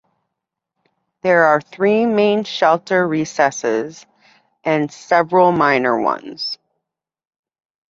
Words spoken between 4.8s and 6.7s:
several minor ones.